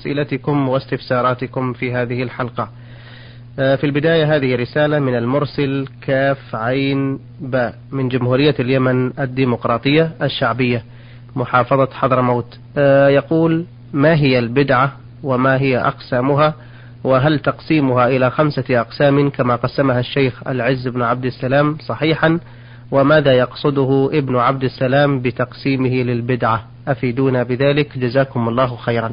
[0.00, 2.68] أسئلتكم واستفساراتكم في هذه الحلقة.
[3.58, 10.84] آه، في البداية هذه رسالة من المرسل كاف عين باء من جمهورية اليمن الديمقراطية الشعبية
[11.36, 12.58] محافظة حضرموت.
[12.76, 14.92] آه، يقول ما هي البدعة
[15.22, 16.54] وما هي أقسامها؟
[17.04, 22.38] وهل تقسيمها إلى خمسة أقسام كما قسمها الشيخ العز بن عبد السلام صحيحا؟
[22.90, 29.12] وماذا يقصده ابن عبد السلام بتقسيمه للبدعة؟ أفيدونا بذلك؟ جزاكم الله خيرا.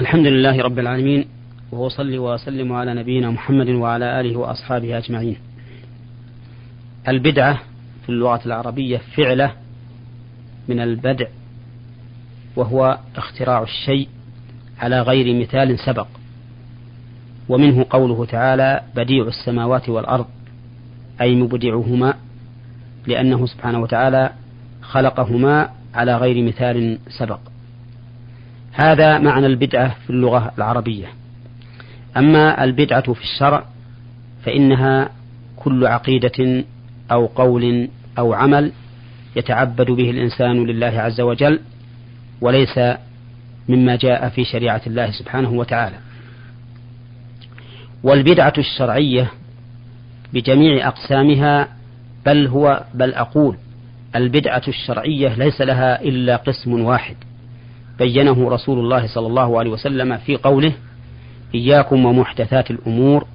[0.00, 1.24] الحمد لله رب العالمين
[1.72, 5.36] وأصلي وأسلم على نبينا محمد وعلى آله وأصحابه أجمعين.
[7.08, 7.58] البدعة
[8.02, 9.52] في اللغة العربية فعلة
[10.68, 11.26] من البدع
[12.56, 14.08] وهو اختراع الشيء
[14.80, 16.06] على غير مثال سبق.
[17.48, 20.26] ومنه قوله تعالى بديع السماوات والأرض
[21.20, 22.14] أي مبدعهما
[23.06, 24.30] لأنه سبحانه وتعالى
[24.82, 27.40] خلقهما على غير مثال سبق.
[28.74, 31.06] هذا معنى البدعة في اللغة العربية.
[32.16, 33.64] أما البدعة في الشرع
[34.44, 35.10] فإنها
[35.56, 36.64] كل عقيدة
[37.12, 38.72] أو قول أو عمل
[39.36, 41.60] يتعبد به الإنسان لله عز وجل
[42.40, 42.80] وليس
[43.68, 45.96] مما جاء في شريعة الله سبحانه وتعالى.
[48.02, 49.30] والبدعة الشرعية
[50.32, 51.68] بجميع أقسامها
[52.26, 53.56] بل هو بل أقول
[54.16, 57.16] البدعة الشرعية ليس لها إلا قسم واحد.
[57.98, 60.72] بينه رسول الله صلى الله عليه وسلم في قوله
[61.54, 63.26] إياكم ومحدثات الأمور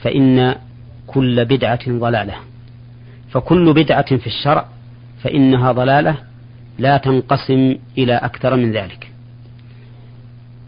[0.00, 0.54] فإن
[1.06, 2.34] كل بدعة ضلالة
[3.30, 4.66] فكل بدعة في الشرع
[5.22, 6.16] فإنها ضلالة
[6.78, 9.10] لا تنقسم إلى أكثر من ذلك.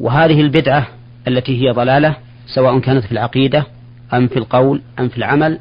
[0.00, 0.86] وهذه البدعة
[1.28, 3.66] التي هي ضلالة سواء كانت في العقيدة
[4.14, 5.58] أم في القول أم في العمل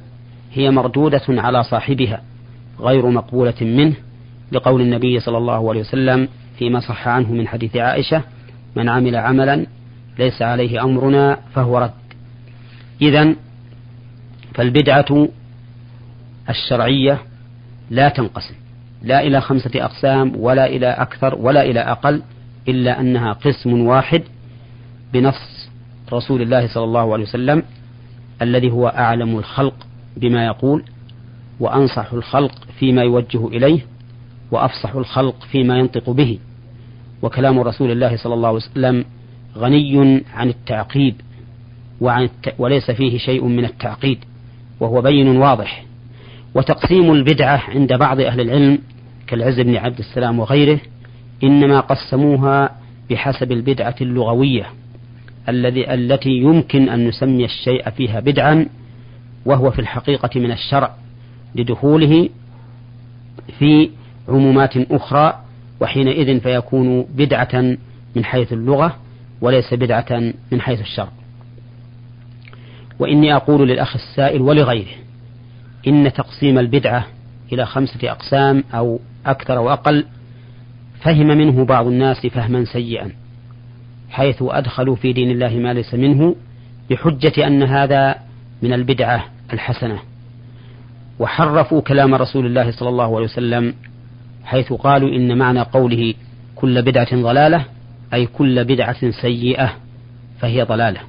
[0.53, 2.21] هي مردودة على صاحبها
[2.79, 3.95] غير مقبولة منه
[4.51, 8.23] لقول النبي صلى الله عليه وسلم فيما صح عنه من حديث عائشة
[8.75, 9.65] من عمل عملا
[10.19, 11.91] ليس عليه أمرنا فهو رد.
[13.01, 13.35] إذا
[14.53, 15.27] فالبدعة
[16.49, 17.21] الشرعية
[17.89, 18.55] لا تنقسم
[19.01, 22.21] لا إلى خمسة أقسام ولا إلى أكثر ولا إلى أقل
[22.67, 24.23] إلا أنها قسم واحد
[25.13, 25.69] بنص
[26.13, 27.63] رسول الله صلى الله عليه وسلم
[28.41, 29.87] الذي هو أعلم الخلق
[30.17, 30.83] بما يقول
[31.59, 33.79] وأنصح الخلق فيما يوجه إليه
[34.51, 36.39] وأفصح الخلق فيما ينطق به.
[37.25, 39.05] وكلام رسول الله صلى الله عليه وسلم
[39.57, 41.21] غني عن التعقيد
[42.01, 42.55] وعن الت...
[42.57, 44.17] وليس فيه شيء من التعقيد
[44.79, 45.85] وهو بين واضح.
[46.55, 48.79] وتقسيم البدعة عند بعض أهل العلم
[49.27, 50.79] كالعز بن عبد السلام وغيره
[51.43, 52.75] إنما قسموها
[53.09, 54.65] بحسب البدعة اللغوية
[55.49, 58.65] الذي التي يمكن أن نسمي الشيء فيها بدعا
[59.45, 60.95] وهو في الحقيقة من الشرع
[61.55, 62.29] لدخوله
[63.59, 63.89] في
[64.29, 65.44] عمومات أخرى
[65.81, 67.77] وحينئذ فيكون بدعة
[68.15, 68.95] من حيث اللغة
[69.41, 71.09] وليس بدعة من حيث الشرع.
[72.99, 74.95] وإني أقول للأخ السائل ولغيره
[75.87, 77.07] إن تقسيم البدعة
[77.53, 80.05] إلى خمسة أقسام أو أكثر وأقل
[81.01, 83.11] فهم منه بعض الناس فهما سيئا
[84.09, 86.35] حيث أدخلوا في دين الله ما ليس منه
[86.89, 88.15] بحجة أن هذا
[88.61, 89.99] من البدعة الحسنة.
[91.19, 93.73] وحرفوا كلام رسول الله صلى الله عليه وسلم
[94.45, 96.13] حيث قالوا إن معنى قوله
[96.55, 97.65] كل بدعة ضلالة
[98.13, 99.73] أي كل بدعة سيئة
[100.39, 100.99] فهي ضلالة.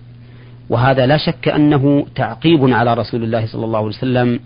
[0.69, 4.41] وهذا لا شك أنه تعقيب على رسول الله صلى الله عليه وسلم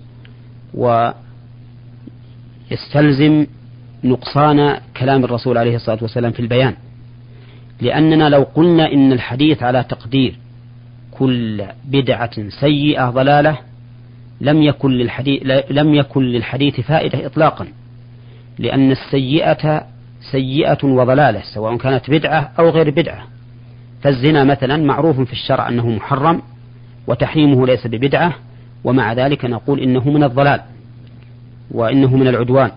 [2.70, 3.46] ويستلزم
[4.04, 6.74] نقصان كلام الرسول عليه الصلاة والسلام في البيان.
[7.80, 10.36] لأننا لو قلنا إن الحديث على تقدير
[11.10, 13.58] كل بدعة سيئة ضلالة
[14.40, 17.66] لم يكن للحديث لم يكن للحديث فائدة إطلاقا.
[18.60, 19.86] لأن السيئة
[20.32, 23.24] سيئة وضلالة سواء كانت بدعة أو غير بدعة.
[24.02, 26.42] فالزنا مثلا معروف في الشرع أنه محرم
[27.06, 28.34] وتحريمه ليس ببدعة
[28.84, 30.60] ومع ذلك نقول إنه من الضلال
[31.70, 32.70] وإنه من العدوان.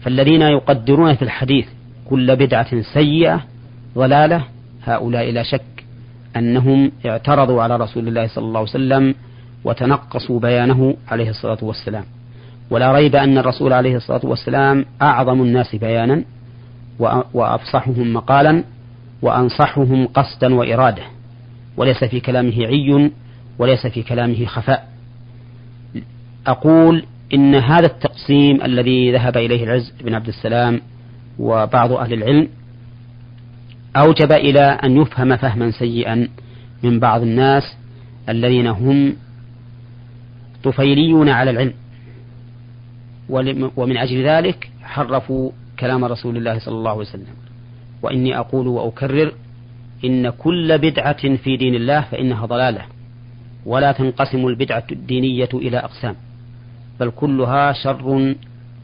[0.00, 1.66] فالذين يقدرون في الحديث
[2.10, 3.44] كل بدعة سيئة
[3.94, 4.44] ضلالة
[4.84, 5.84] هؤلاء لا شك
[6.36, 9.14] أنهم اعترضوا على رسول الله صلى الله عليه وسلم
[9.64, 12.04] وتنقصوا بيانه عليه الصلاة والسلام.
[12.70, 16.24] ولا ريب أن الرسول عليه الصلاة والسلام أعظم الناس بيانا
[17.34, 18.64] وأفصحهم مقالا
[19.22, 21.02] وأنصحهم قصدا وإرادة
[21.76, 23.10] وليس في كلامه عي
[23.58, 24.88] وليس في كلامه خفاء.
[26.46, 27.04] أقول
[27.34, 30.80] إن هذا التقسيم الذي ذهب إليه العز بن عبد السلام
[31.38, 32.48] وبعض أهل العلم
[33.96, 36.28] أوجب إلى أن يفهم فهما سيئا
[36.82, 37.76] من بعض الناس
[38.28, 39.16] الذين هم
[40.64, 41.72] طفيليون على العلم.
[43.28, 47.26] ومن أجل ذلك حرفوا كلام رسول الله صلى الله عليه وسلم.
[48.02, 49.32] وإني أقول وأكرر
[50.04, 52.82] إن كل بدعة في دين الله فإنها ضلالة
[53.66, 56.16] ولا تنقسم البدعة الدينية إلى أقسام
[57.00, 58.34] بل كلها شر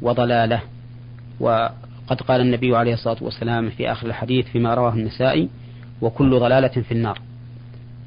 [0.03, 0.61] وضلالة.
[1.41, 5.49] وقد قال النبي عليه الصلاة والسلام في آخر الحديث فيما رواه النسائي
[6.01, 7.19] وكل ضلالة في النار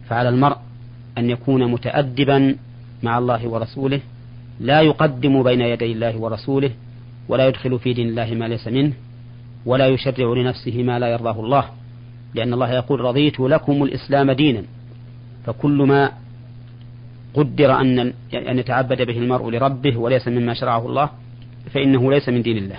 [0.10, 0.57] فعلى المرء
[1.18, 2.56] أن يكون متأدبا
[3.04, 4.00] مع الله ورسوله
[4.62, 6.72] لا يقدم بين يدي الله ورسوله
[7.28, 8.94] ولا يدخل في دين الله ما ليس منه
[9.66, 11.66] ولا يشرع لنفسه ما لا يرضاه الله
[12.34, 14.63] لأن الله يقول رضيت لكم الإسلام دينا.
[15.46, 16.12] فكل ما
[17.34, 18.00] قدر أن
[18.34, 21.10] أن يتعبد به المرء لربه وليس مما شرعه الله
[21.74, 22.78] فإنه ليس من دين الله.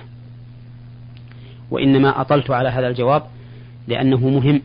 [1.70, 3.22] وإنما أطلت على هذا الجواب
[3.88, 4.62] لأنه مهم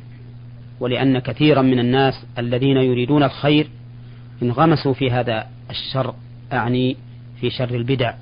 [0.80, 3.68] ولأن كثيرا من الناس الذين يريدون الخير
[4.44, 6.14] انغمسوا في هذا الشر
[6.54, 6.98] أعني
[7.42, 8.14] في شر البدع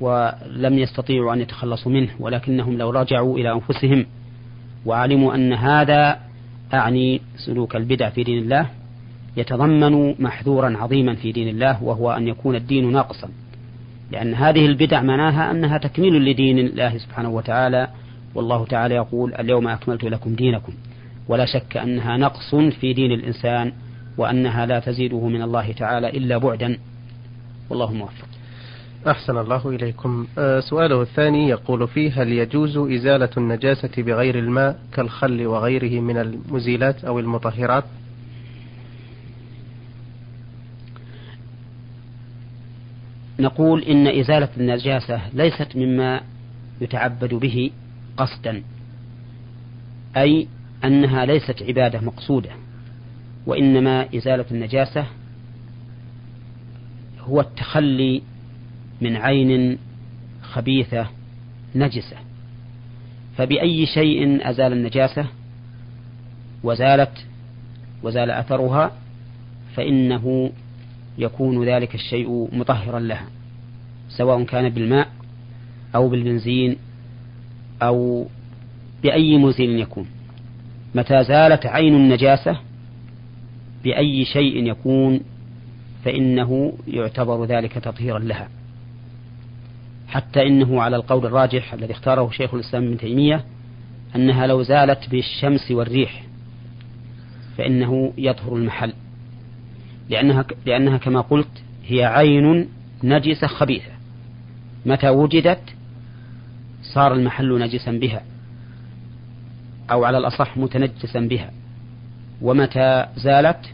[0.00, 4.06] ولم يستطيعوا أن يتخلصوا منه ولكنهم لو رجعوا إلى أنفسهم
[4.86, 6.18] وعلموا أن هذا
[6.74, 8.68] أعني سلوك البدع في دين الله
[9.36, 13.28] يتضمن محذورا عظيما في دين الله وهو أن يكون الدين ناقصا.
[14.10, 17.88] لأن هذه البدع معناها أنها تكميل لدين الله سبحانه وتعالى
[18.34, 20.72] والله تعالى يقول اليوم أكملت لكم دينكم.
[21.28, 23.72] ولا شك أنها نقص في دين الإنسان
[24.18, 26.78] وأنها لا تزيده من الله تعالى إلا بعدا.
[27.72, 28.28] والله موفق
[29.06, 30.26] أحسن الله إليكم.
[30.38, 37.04] آه سؤاله الثاني يقول فيه هل يجوز إزالة النجاسة بغير الماء كالخل وغيره من المزيلات
[37.04, 37.84] أو المطهرات؟
[43.40, 46.20] نقول إن إزالة النجاسة ليست مما
[46.80, 47.70] يتعبد به
[48.16, 48.62] قصدا
[50.16, 50.48] أي
[50.84, 52.50] أنها ليست عبادة مقصودة
[53.46, 55.06] وإنما إزالة النجاسة
[57.22, 58.22] هو التخلي
[59.00, 59.78] من عين
[60.42, 61.06] خبيثة
[61.74, 62.16] نجسة.
[63.36, 65.26] فبأي شيء أزال النجاسة
[66.62, 67.26] وزالت
[68.02, 68.92] وزال أثرها
[69.76, 70.50] فإنه
[71.18, 73.26] يكون ذلك الشيء مطهرا لها
[74.08, 75.08] سواء كان بالماء
[75.94, 76.76] أو بالبنزين
[77.82, 78.26] أو
[79.02, 80.06] بأي مزيل يكون.
[80.94, 82.56] متى زالت عين النجاسة
[83.84, 85.20] بأي شيء يكون
[86.04, 88.48] فإنه يعتبر ذلك تطهيرا لها.
[90.08, 93.44] حتى إنه على القول الراجح الذي اختاره شيخ الإسلام ابن تيمية
[94.16, 96.24] أنها لو زالت بالشمس والريح
[97.58, 98.92] فإنه يطهر المحل.
[100.10, 102.68] لأنها, لأنها كما قلت هي عين
[103.04, 103.92] نجسة خبيثة.
[104.86, 105.62] متى وجدت؟
[106.82, 108.22] صار المحل نجسا بها
[109.90, 111.50] أو على الأصح متنجسا بها.
[112.42, 113.72] ومتى زالت؟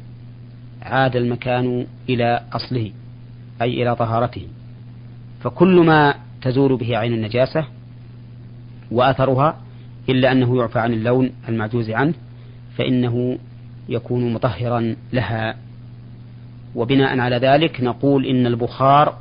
[0.83, 2.93] عاد المكان إلى أصله
[3.63, 4.47] أي إلى طهارته.
[5.41, 7.65] فكل ما تزول به عين النجاسة
[8.91, 9.61] وأثرها
[10.09, 12.15] إلا أنه يعفى عن اللون المعجوز عنه
[12.77, 13.39] فإنه
[13.89, 15.57] يكون مطهرا لها.
[16.75, 19.19] وبناء على ذلك نقول إن البخار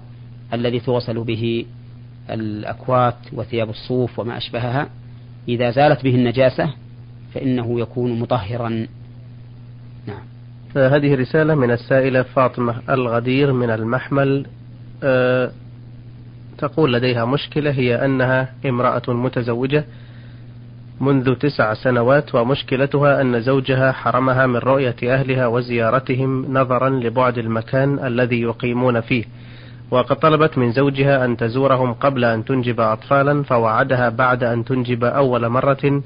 [0.54, 1.66] الذي تغسل به
[2.30, 4.90] الأكوات وثياب الصوف وما أشبهها
[5.48, 6.74] إذا زالت به النجاسة
[7.34, 8.70] فإنه يكون مطهرا.
[10.08, 10.24] نعم.
[10.80, 14.46] هذه رسالة من السائلة فاطمة الغدير من المحمل
[15.04, 15.52] أه
[16.58, 19.86] تقول لديها مشكلة هي أنها امرأة متزوجة
[21.02, 28.42] منذ تسع سنوات ومشكلتها أن زوجها حرمها من رؤية أهلها وزيارتهم نظرا لبعد المكان الذي
[28.42, 29.24] يقيمون فيه.
[29.92, 35.50] وقد طلبت من زوجها أن تزورهم قبل أن تنجب أطفالا فوعدها بعد أن تنجب أول
[35.50, 36.02] مرة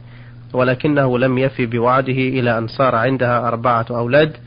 [0.53, 4.37] ولكنه لم يفي بوعده إلى أن صار عندها أربعة أولاد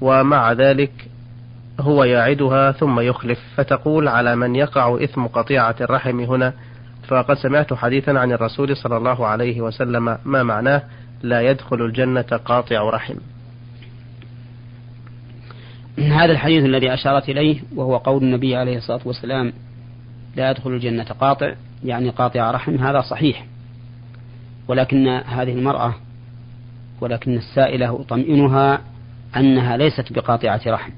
[0.00, 0.92] ومع ذلك
[1.80, 3.38] هو يعدها ثم يخلف.
[3.54, 6.52] فتقول على من يقع إثم قطيعة الرحم هنا؟
[7.08, 10.82] فقد سمعت حديثا عن الرسول صلى الله عليه وسلم ما معناه؟
[11.22, 13.14] لا يدخل الجنة قاطع رحم.
[15.98, 19.52] هذا الحديث الذي أشارت إليه وهو قول النبي عليه الصلاة والسلام
[20.36, 21.54] لا يدخل الجنة قاطع
[21.84, 23.46] يعني قاطع رحم هذا صحيح.
[24.68, 25.94] ولكن هذه المرأة
[27.00, 28.80] ولكن السائلة أطمئنها
[29.36, 30.92] أنها ليست بقاطعة رحم.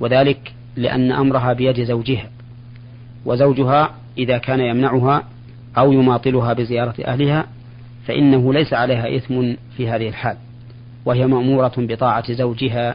[0.00, 2.30] وذلك لأن أمرها بيد زوجها
[3.24, 5.22] وزوجها إذا كان يمنعها
[5.78, 7.46] أو يماطلها بزيارة أهلها
[8.06, 10.36] فإنه ليس عليها إثم في هذه الحال
[11.04, 12.94] وهي مأمورة بطاعة زوجها.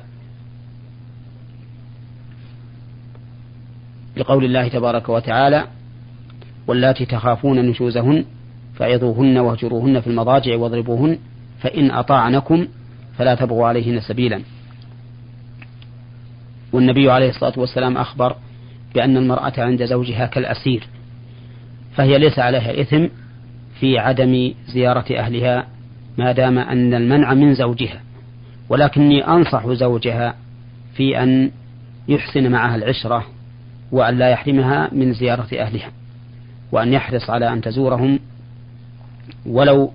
[4.17, 5.67] لقول الله تبارك وتعالى
[6.67, 8.25] واللاتي تخافون نشوزهن
[8.75, 11.17] فعظوهن واهجروهن في المضاجع واضربوهن
[11.59, 12.67] فإن أطاعنكم
[13.17, 14.41] فلا تبغوا عليهن سبيلا.
[16.73, 18.35] والنبي عليه الصلاة والسلام أخبر
[18.95, 20.87] بأن المرأة عند زوجها كالأسير
[21.95, 23.05] فهي ليس عليها إثم
[23.79, 25.67] في عدم زيارة أهلها
[26.17, 28.01] ما دام أن المنع من زوجها.
[28.69, 30.35] ولكني أنصح زوجها
[30.93, 31.51] في أن
[32.07, 33.25] يحسن معها العشرة
[33.91, 35.91] وأن لا يحرمها من زيارة أهلها
[36.71, 38.19] وأن يحرص على أن تزورهم
[39.45, 39.91] ولو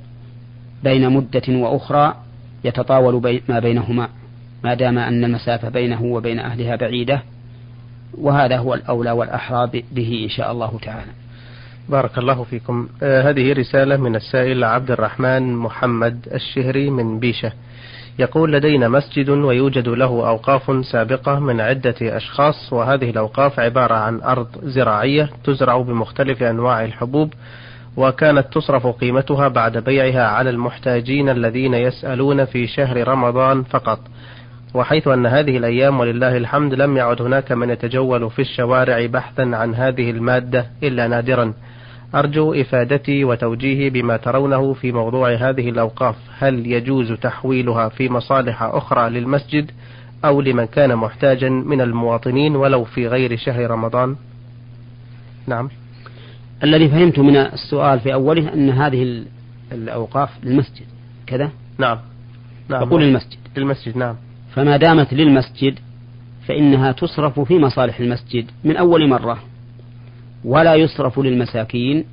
[0.85, 2.15] بين مدة وأخرى
[2.65, 4.09] يتطاول ما بينهما
[4.65, 7.23] ما دام أن المسافة بينه وبين أهلها بعيدة
[8.19, 11.11] وهذا هو الأولى والأحرى به إن شاء الله تعالى.
[11.89, 12.89] بارك الله فيكم.
[13.03, 17.53] آه هذه رسالة من السائل عبد الرحمن محمد الشهري من بيشة.
[18.19, 24.49] يقول لدينا مسجد ويوجد له أوقاف سابقة من عدة أشخاص وهذه الأوقاف عبارة عن أرض
[24.63, 27.33] زراعية تزرع بمختلف أنواع الحبوب
[27.97, 33.99] وكانت تصرف قيمتها بعد بيعها على المحتاجين الذين يسألون في شهر رمضان فقط.
[34.75, 39.75] وحيث أن هذه الأيام ولله الحمد لم يعد هناك من يتجول في الشوارع بحثا عن
[39.75, 41.53] هذه المادة إلا نادرا.
[42.15, 46.17] أرجو إفادتي وتوجيهي بما ترونه في موضوع هذه الأوقاف.
[46.39, 49.71] هل يجوز تحويلها في مصالح أخرى للمسجد
[50.25, 54.17] أو لمن كان محتاجا من المواطنين ولو في غير شهر رمضان؟
[55.47, 55.69] نعم.
[56.65, 59.25] الذي فهمت من السؤال في أوله أن هذه
[59.73, 60.87] الأوقاف للمسجد.
[61.27, 61.99] كذا؟ نعم.
[62.69, 62.83] نعم.
[62.83, 63.39] يقول للمسجد.
[63.57, 64.17] للمسجد نعم.
[64.55, 65.79] فما دامت للمسجد
[66.47, 69.39] فإنها تصرف في مصالح المسجد من أول مرة
[70.45, 72.05] ولا يصرف للمساكين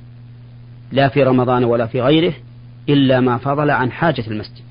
[0.92, 2.34] لا في رمضان ولا في غيره
[2.88, 4.64] إلا ما فضل عن حاجة المسجد.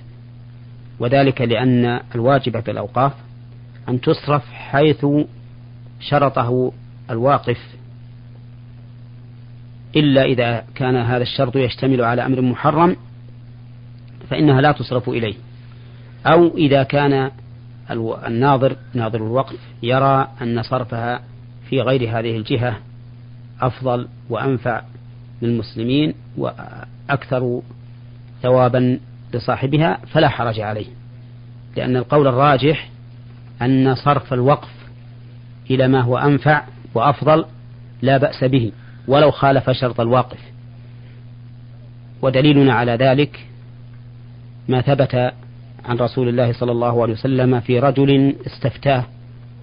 [1.00, 3.13] وذلك لأن الواجب في الأوقاف
[3.89, 5.06] أن تصرف حيث
[6.00, 6.72] شرطه
[7.10, 7.58] الواقف
[9.96, 12.96] إلا إذا كان هذا الشرط يشتمل على أمر محرم
[14.30, 15.36] فإنها لا تصرف إليه.
[16.26, 17.32] أو إذا كان
[18.28, 21.22] الناظر ناظر الوقف يرى أن صرفها
[21.70, 22.80] في غير هذه الجهة
[23.62, 24.82] أفضل وأنفع
[25.42, 27.62] للمسلمين وأكثر
[28.42, 29.00] ثوابا
[29.34, 30.86] لصاحبها فلا حرج عليه.
[31.78, 32.90] لأن القول الراجح
[33.62, 34.70] أن صرف الوقف
[35.72, 36.62] إلى ما هو أنفع
[36.96, 37.46] وأفضل
[38.02, 38.72] لا بأس به.
[39.07, 40.39] ولو خالف شرط الواقف.
[42.22, 43.45] ودليلنا على ذلك
[44.67, 45.33] ما ثبت
[45.86, 49.05] عن رسول الله صلى الله عليه وسلم في رجل استفتاه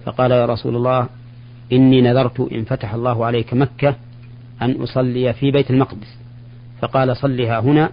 [0.05, 1.07] فقال يا رسول الله
[1.71, 3.95] إني نذرت إن فتح الله عليك مكة
[4.61, 6.17] أن أصلي في بيت المقدس.
[6.81, 7.89] فقال صلها هنا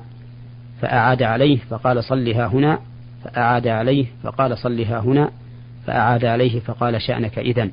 [0.80, 2.78] فأعاد عليه فقال صلها هنا
[3.24, 5.30] فأعاد عليه فقال صلها هنا
[5.86, 7.70] فأعاد عليه فقال شأنك إذن.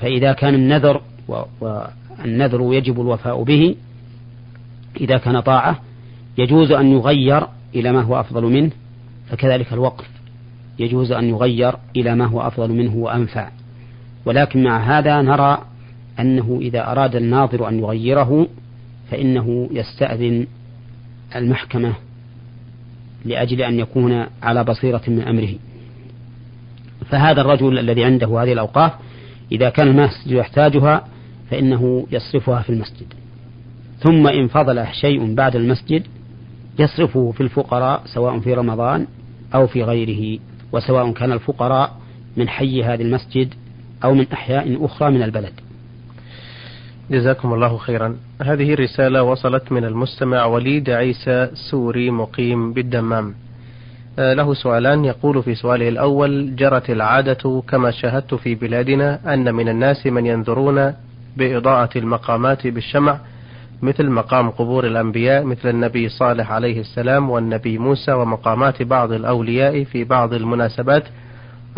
[0.00, 1.02] فإذا كان النذر
[2.18, 3.76] والنذر يجب الوفاء به.
[5.00, 5.80] إذا كان طاعة
[6.38, 8.70] يجوز أن يغير إلى ما هو أفضل منه
[9.28, 10.08] فكذلك الوقف
[10.78, 13.50] يجوز أن يغير إلى ما هو أفضل منه وأنفع.
[14.24, 15.58] ولكن مع هذا نرى
[16.20, 18.46] أنه إذا أراد الناظر أن يغيره
[19.10, 20.46] فإنه يستأذن
[21.36, 21.94] المحكمة
[23.24, 25.54] لأجل أن يكون على بصيرة من أمره.
[27.10, 28.92] فهذا الرجل الذي عنده هذه الأوقاف
[29.52, 31.04] إذا كان المسجد يحتاجها
[31.50, 33.14] فإنه يصرفها في المسجد.
[33.98, 36.02] ثم إن فضل شيء بعد المسجد
[36.78, 39.06] يصرفه في الفقراء سواء في رمضان
[39.54, 40.40] أو في غيره
[40.72, 41.96] وسواء كان الفقراء
[42.36, 43.54] من حي هذا المسجد
[44.04, 45.52] أو من أحياء أخرى من البلد.
[47.10, 48.16] جزاكم الله خيرا.
[48.42, 53.34] هذه الرسالة وصلت من المستمع وليد عيسى سوري مقيم بالدمام.
[54.18, 55.04] آه، له سؤالان.
[55.04, 60.94] يقول في سؤاله الأول جرت العادة كما شاهدت في بلادنا أن من الناس من ينذرون
[61.38, 63.18] بإضاءة المقامات بالشمع
[63.82, 70.04] مثل مقام قبور الأنبياء مثل النبي صالح عليه السلام والنبي موسى ومقامات بعض الأولياء في
[70.04, 71.04] بعض المناسبات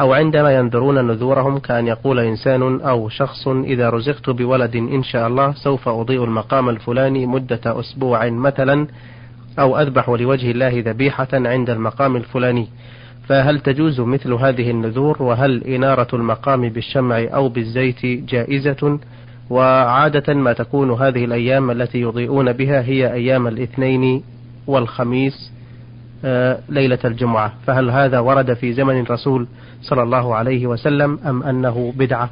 [0.00, 5.52] أو عندما ينذرون نذورهم كأن يقول إنسان أو شخص إذا رزقت بولد إن شاء الله
[5.52, 8.86] سوف أضيء المقام الفلاني مدة أسبوع مثلا
[9.58, 12.68] أو أذبح لوجه الله ذبيحة عند المقام الفلاني.
[13.28, 18.98] فهل تجوز مثل هذه النذور؟ وهل إنارة المقام بالشمع أو بالزيت جائزة؟
[19.50, 24.22] وعادة ما تكون هذه الأيام التي يضيئون بها هي أيام الاثنين
[24.66, 25.52] والخميس
[26.24, 27.52] آه، ليلة الجمعة.
[27.66, 29.46] فهل هذا ورد في زمن الرسول
[29.82, 32.30] صلى الله عليه وسلم أم أنه بدعة؟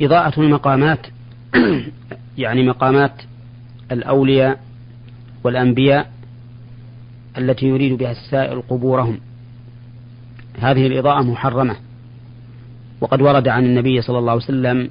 [0.00, 1.06] إضاءة المقامات
[2.38, 3.12] يعني مقامات
[3.92, 4.60] الأولياء
[5.44, 6.10] والأنبياء
[7.38, 9.20] التي يريد بها السائل قبورهم.
[10.60, 11.76] هذه الإضاءة محرمة.
[13.02, 14.90] وقد ورد عن النبي صلى الله عليه وسلم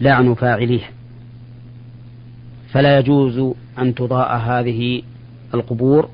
[0.00, 0.82] لعن فاعليه
[2.70, 5.02] فلا يجوز أن تضاء هذه
[5.54, 6.08] القبور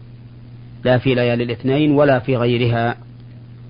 [0.84, 2.96] لا في ليالي الاثنين ولا في غيرها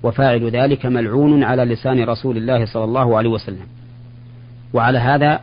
[0.03, 3.65] وفاعل ذلك ملعون على لسان رسول الله صلى الله عليه وسلم.
[4.73, 5.39] وعلى هذا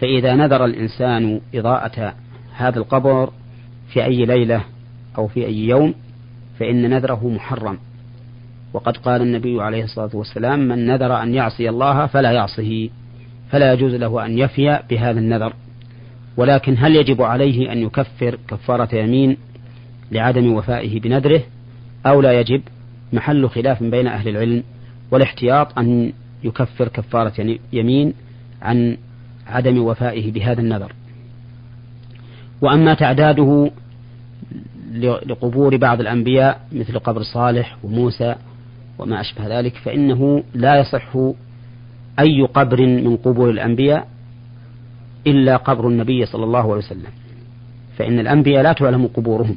[0.00, 2.14] فإذا نذر الإنسان إضاءة
[2.56, 3.30] هذا القبر
[3.88, 4.64] في أي ليلة
[5.18, 5.94] أو في أي يوم
[6.58, 7.78] فإن نذره محرم.
[8.76, 12.88] وقد قال النبي عليه الصلاة والسلام من نذر أن يعصي الله فلا يعصه
[13.50, 15.52] فلا يجوز له أن يفي بهذا النذر
[16.36, 19.36] ولكن هل يجب عليه أن يكفر كفارة يمين
[20.12, 21.42] لعدم وفائه بنذره
[22.06, 22.62] أو لا يجب؟
[23.12, 24.62] محل خلاف بين أهل العلم
[25.10, 26.12] والاحتياط أن
[26.44, 28.14] يكفر كفارة يمين
[28.62, 28.96] عن
[29.46, 30.92] عدم وفائه بهذا النذر.
[32.60, 33.70] وأما تعداده
[35.26, 38.34] لقبور بعض الأنبياء مثل قبر صالح وموسى
[38.98, 41.16] وما أشبه ذلك فإنه لا يصح
[42.18, 44.08] أي قبر من قبور الأنبياء
[45.26, 47.10] إلا قبر النبي صلى الله عليه وسلم.
[47.98, 49.56] فإن الأنبياء لا تعلم قبورهم.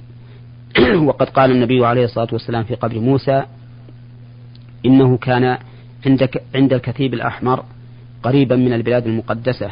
[1.07, 3.43] وقد قال النبي عليه الصلاة والسلام في قبر موسى
[4.85, 5.57] إنه كان
[6.05, 7.63] عند عند الكثيب الأحمر
[8.23, 9.71] قريبا من البلاد المقدسة.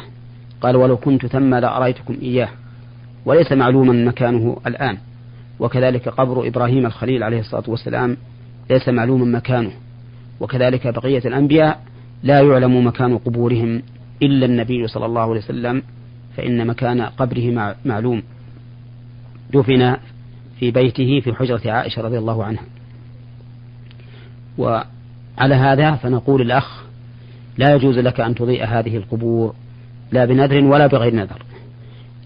[0.60, 2.48] قال ولو كنت ثم لأريتكم إياه
[3.24, 4.98] وليس معلوما مكانه الآن.
[5.60, 8.16] وكذلك قبر إبراهيم الخليل عليه الصلاة والسلام
[8.70, 9.72] ليس معلوما مكانه.
[10.40, 11.80] وكذلك بقية الأنبياء
[12.22, 13.82] لا يعلم مكان قبورهم
[14.22, 15.82] إلا النبي صلى الله عليه وسلم
[16.36, 18.22] فإن مكان قبره معلوم.
[19.52, 19.96] دفن
[20.58, 22.64] في بيته في حجرة عائشة رضي الله عنها.
[24.58, 26.84] وعلى هذا فنقول الأخ
[27.58, 29.54] لا يجوز لك أن تضيء هذه القبور
[30.12, 31.42] لا بنذر ولا بغير نذر.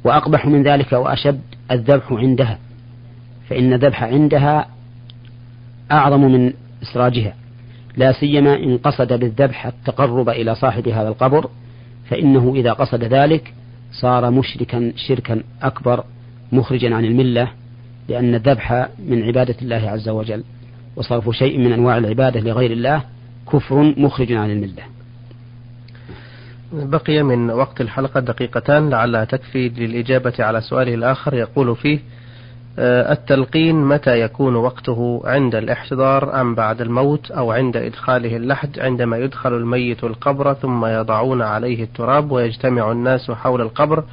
[0.04, 2.58] وأقبح من ذلك وأشد الذبح عندها
[3.48, 4.68] فإن الذبح عندها
[5.92, 7.34] أعظم من إسراجها
[7.96, 11.50] لا سيما إن قصد بالذبح التقرب إلى صاحب هذا القبر
[12.10, 13.54] فإنه إذا قصد ذلك
[13.92, 16.04] صار مشركا شركا أكبر
[16.52, 17.48] مخرجا عن الملة
[18.08, 20.44] لأن الذبح من عبادة الله عز وجل
[20.96, 23.02] وصرف شيء من أنواع العبادة لغير الله
[23.52, 24.82] كفر مخرج عن الملة.
[26.72, 31.98] بقي من وقت الحلقة دقيقتان لعلها تكفي للإجابة على سؤاله الآخر يقول فيه
[32.78, 39.54] التلقين متى يكون وقته عند الاحتضار أم بعد الموت أو عند إدخاله اللحد عندما يدخل
[39.54, 44.04] الميت القبر ثم يضعون عليه التراب ويجتمع الناس حول القبر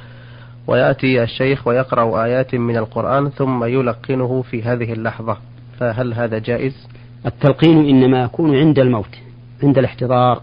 [0.66, 5.36] ويأتي الشيخ ويقرأ آيات من القرآن ثم يلقنه في هذه اللحظة
[5.78, 6.88] فهل هذا جائز؟
[7.26, 9.16] التلقين إنما يكون عند الموت
[9.62, 10.42] عند الاحتضار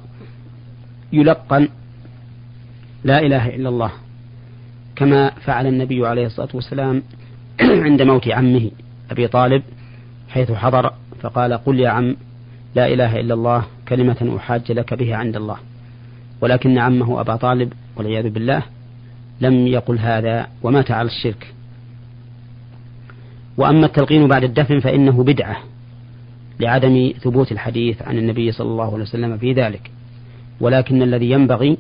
[1.13, 1.67] يلقن
[3.03, 3.91] لا إله إلا الله
[4.95, 7.03] كما فعل النبي عليه الصلاة والسلام
[7.87, 8.71] عند موت عمه
[9.11, 9.63] أبي طالب
[10.29, 12.15] حيث حضر فقال قل يا عم
[12.75, 15.57] لا إله إلا الله كلمة أحاج لك بها عند الله.
[16.41, 18.63] ولكن عمه أبا طالب والعياذ بالله
[19.41, 21.53] لم يقل هذا ومات على الشرك.
[23.57, 25.57] وأما التلقين بعد الدفن فإنه بدعة
[26.59, 29.91] لعدم ثبوت الحديث عن النبي صلى الله عليه وسلم في ذلك.
[30.61, 31.77] ولكن الذي ينبغي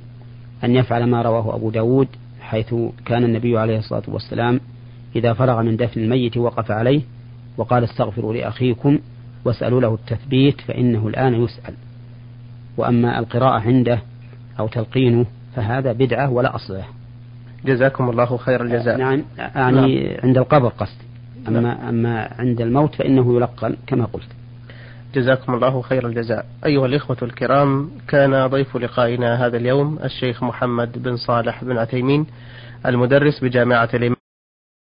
[0.63, 2.07] أن يفعل ما رواه أبو داود
[2.41, 4.59] حيث كان النبي عليه الصلاة والسلام
[5.17, 7.01] إذا فرغ من دفن الميت وقف عليه
[7.57, 8.99] وقال استغفروا لأخيكم
[9.45, 11.73] واسألوا له التثبيت فإنه الآن يسأل.
[12.77, 14.01] وأما القراءة عنده
[14.59, 15.25] أو تلقينه
[15.55, 16.85] فهذا بدعة ولا أصل له.
[17.65, 18.97] جزاكم الله خير الجزاء.
[18.97, 20.17] نعم يعني نعم.
[20.23, 21.03] عند القبر قصدي
[21.47, 21.87] أما, نعم.
[21.87, 24.29] أما عند الموت فإنه يلقن كما قلت.
[25.15, 26.45] جزاكم الله خير الجزاء.
[26.65, 32.25] أيها الإخوة الكرام كان ضيف لقائنا هذا اليوم الشيخ محمد بن صالح بن عثيمين
[32.85, 34.16] المدرس بجامعة الإمام